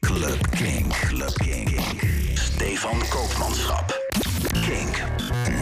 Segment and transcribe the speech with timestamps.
[0.00, 0.92] Club Kink.
[0.92, 1.80] Club Kink.
[2.34, 4.00] Stefan Koopmanschap.
[4.52, 5.02] Kink.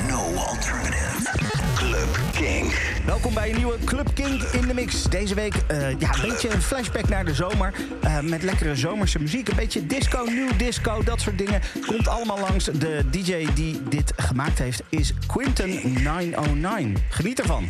[0.08, 1.30] No alternative.
[1.74, 2.72] Club Kink.
[3.06, 5.02] Welkom bij een nieuwe Club Kink in de mix.
[5.02, 7.74] Deze week uh, ja, een beetje een flashback naar de zomer.
[8.04, 9.48] Uh, met lekkere zomerse muziek.
[9.48, 11.60] Een beetje disco, nieuw disco, dat soort dingen.
[11.86, 12.64] Komt allemaal langs.
[12.64, 16.96] De DJ die dit gemaakt heeft is Quinton 909.
[17.10, 17.68] Geniet ervan.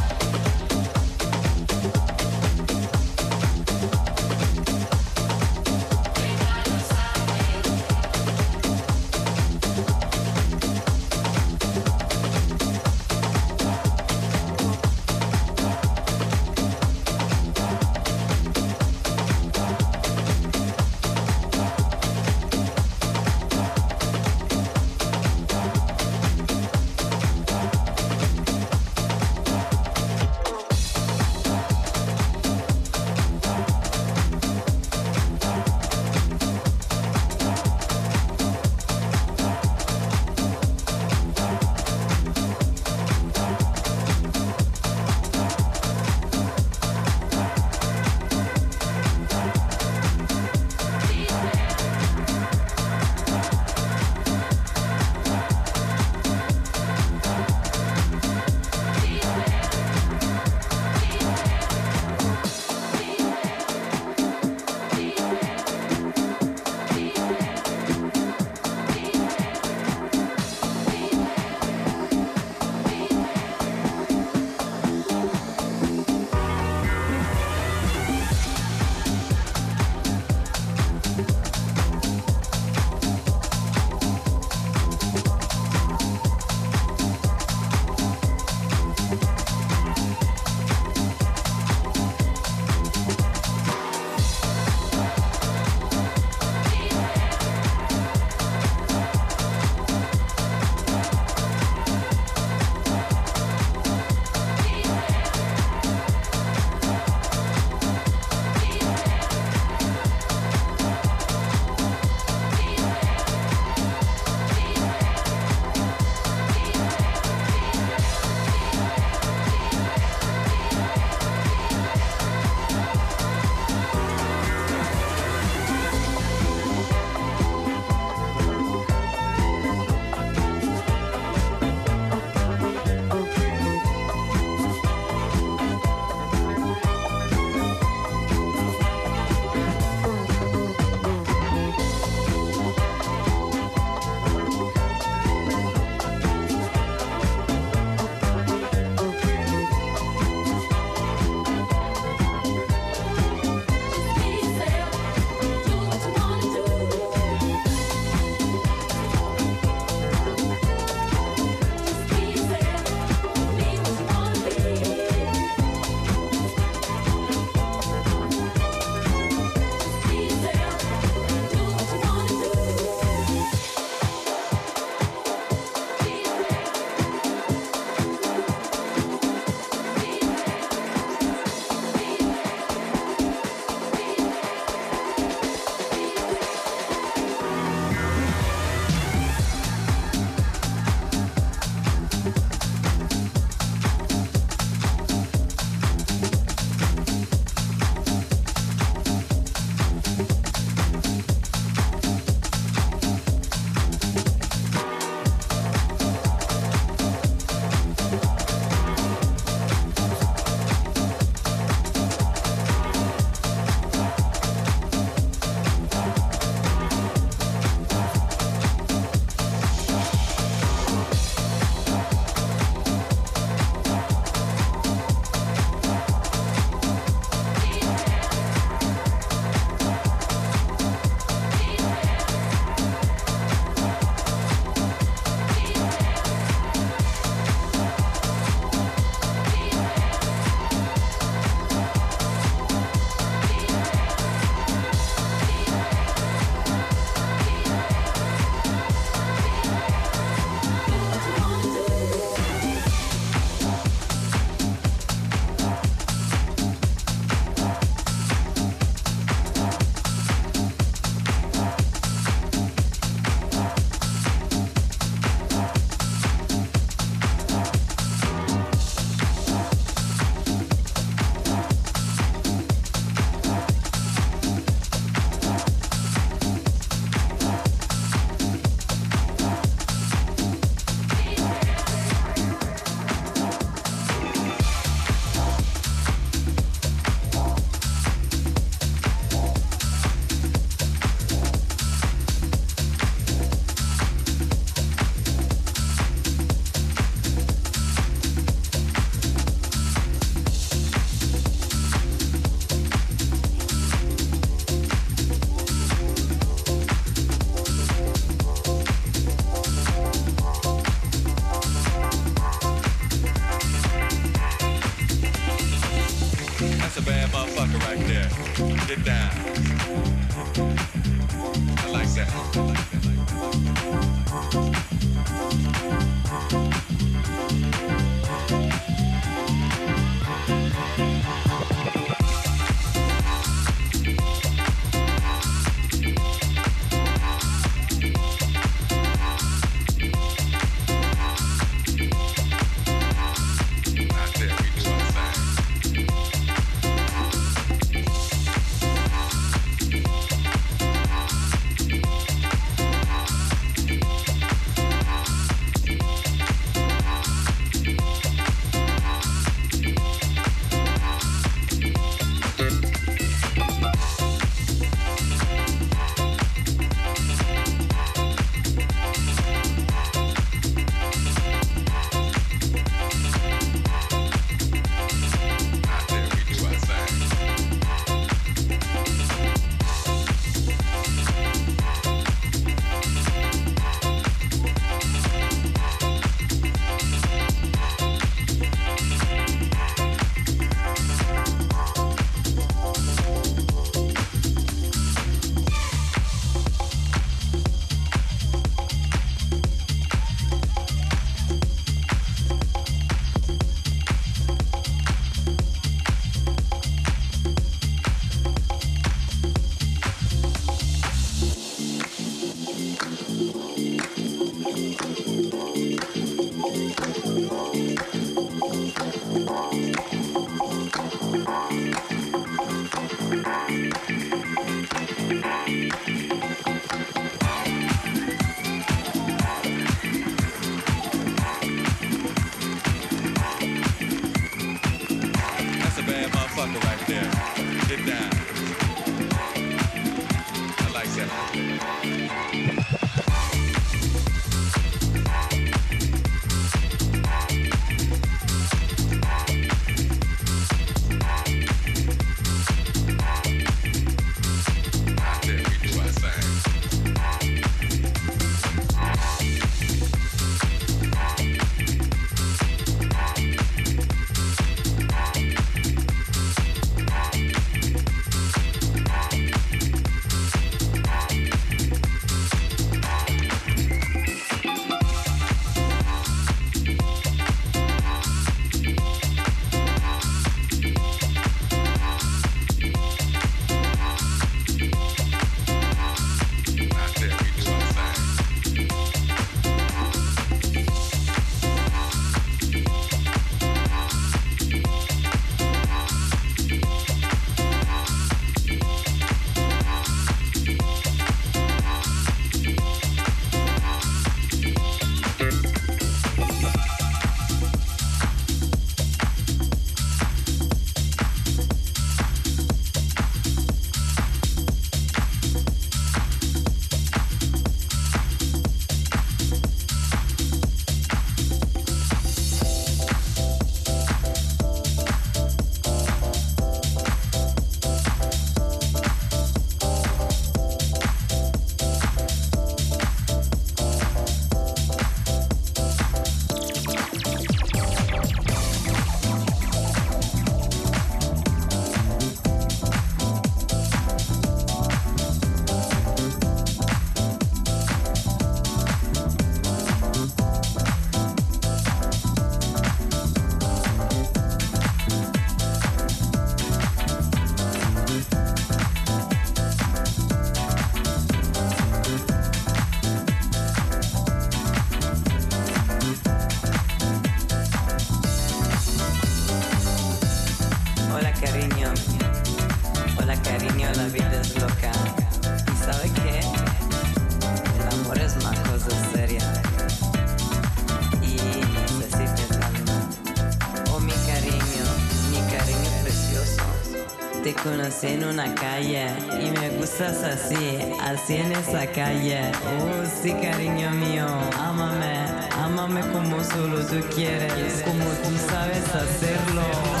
[587.63, 589.07] conocí en una calle
[589.39, 592.51] y me gustas así, así en esa calle.
[592.79, 594.25] Oh, sí, cariño mío,
[594.59, 600.00] ámame, ámame como solo tú quieres, como tú sabes hacerlo.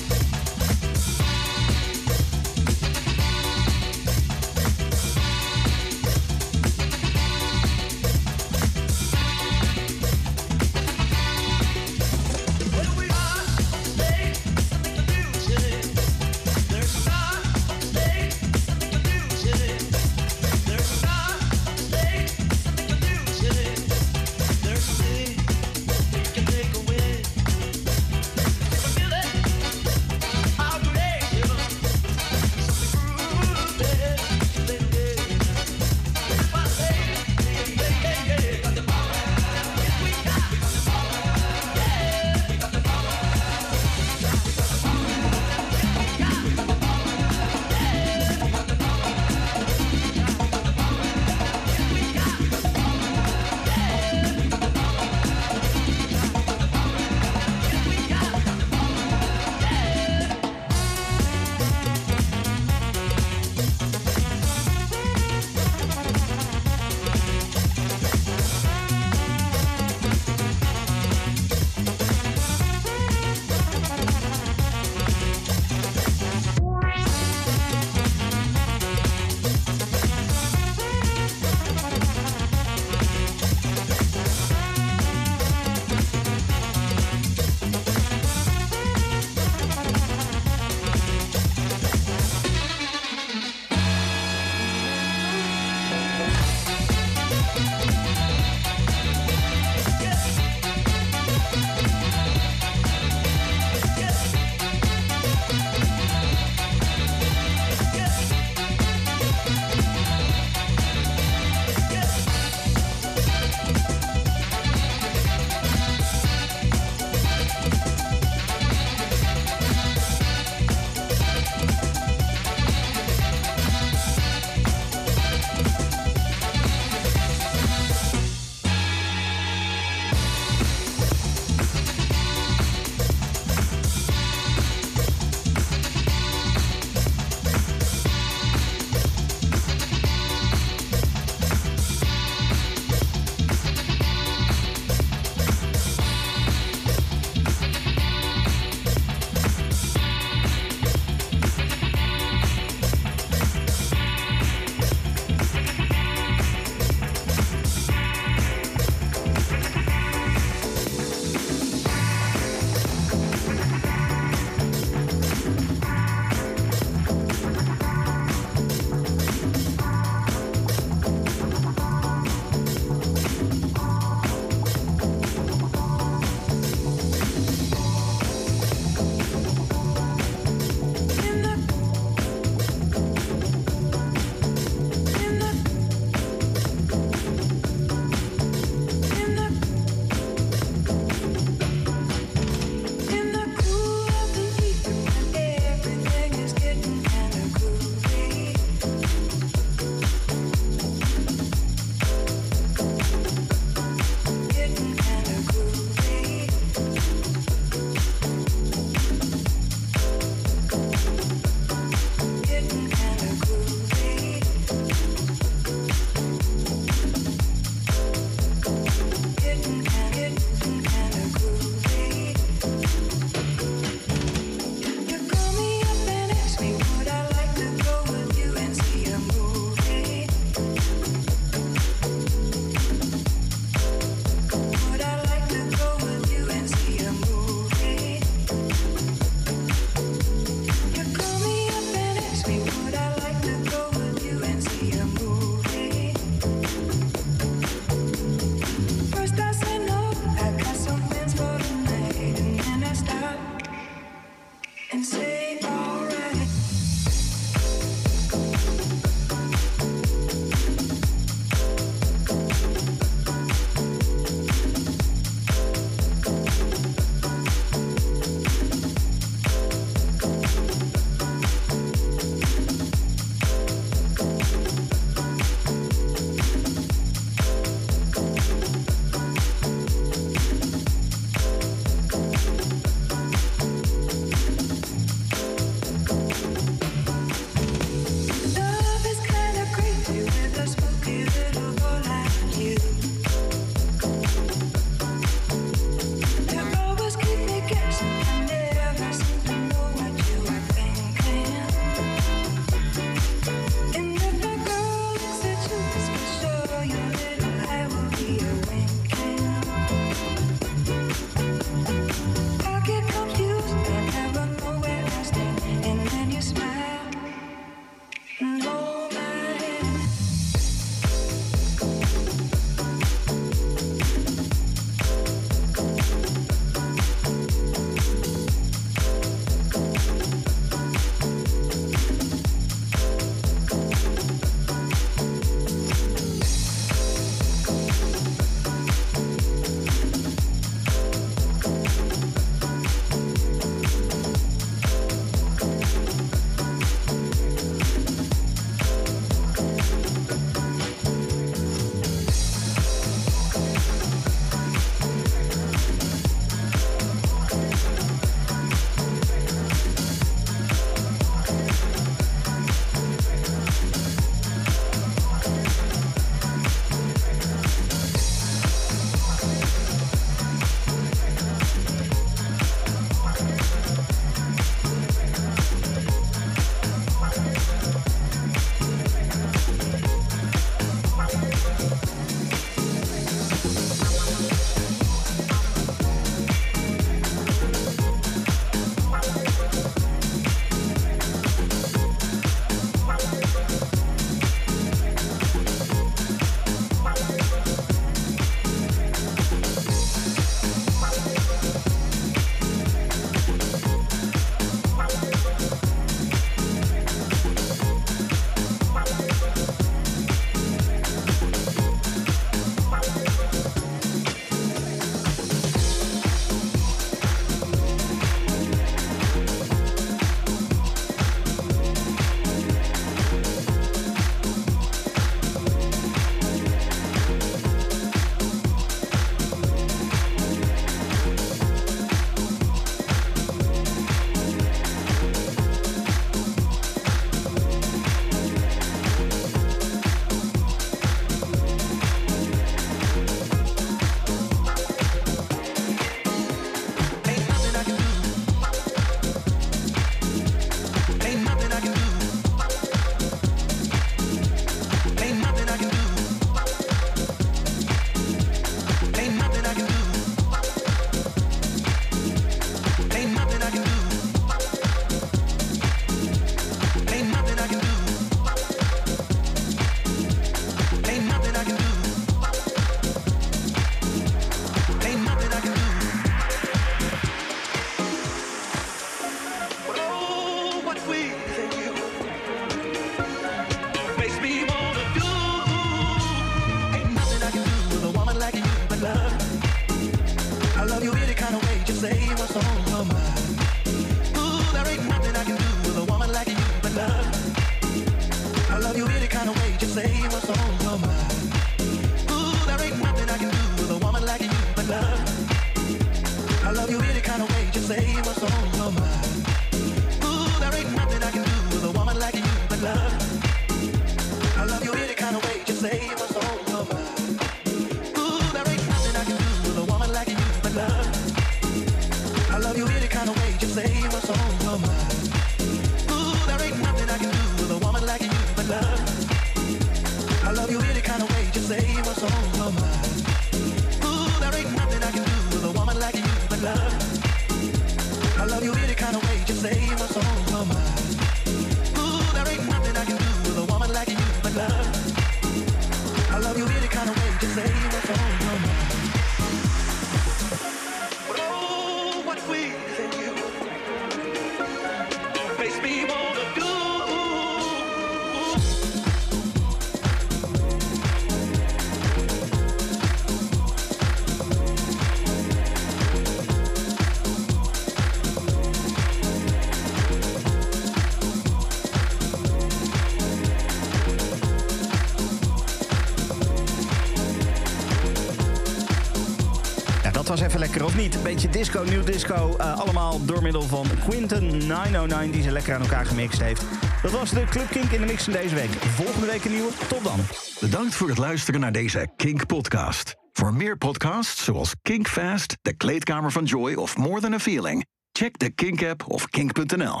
[580.74, 581.14] Lekker, of niet?
[581.14, 582.56] Een beetje disco, nieuw disco.
[582.58, 586.64] eh, allemaal door middel van Quinten 909, die ze lekker aan elkaar gemixt heeft.
[587.02, 588.70] Dat was de Club Kink in de mix van deze week.
[588.70, 589.70] Volgende week een nieuwe.
[589.88, 590.20] Tot dan.
[590.60, 593.14] Bedankt voor het luisteren naar deze Kink-podcast.
[593.32, 597.84] Voor meer podcasts zoals Kink Fast, De Kleedkamer van Joy of More Than a Feeling...
[598.12, 600.00] check de Kink-app of kink.nl.